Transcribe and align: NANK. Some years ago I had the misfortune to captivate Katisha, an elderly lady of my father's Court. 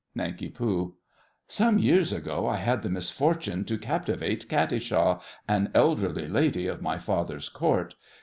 NANK. 0.15 0.55
Some 1.47 1.77
years 1.77 2.11
ago 2.11 2.47
I 2.47 2.55
had 2.55 2.81
the 2.81 2.89
misfortune 2.89 3.65
to 3.65 3.77
captivate 3.77 4.49
Katisha, 4.49 5.19
an 5.47 5.69
elderly 5.75 6.27
lady 6.27 6.65
of 6.65 6.81
my 6.81 6.97
father's 6.97 7.49
Court. 7.49 7.93